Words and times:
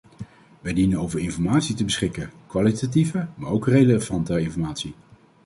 Wij 0.61 0.73
dienen 0.73 0.99
over 0.99 1.19
informatie 1.19 1.75
te 1.75 1.83
beschikken, 1.83 2.31
kwalitatieve 2.47 3.27
maar 3.35 3.49
ook 3.51 3.67
relevante 3.67 4.41
informatie. 4.41 4.95